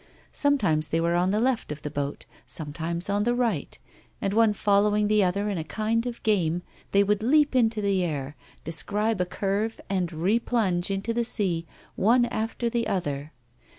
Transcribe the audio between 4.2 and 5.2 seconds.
one following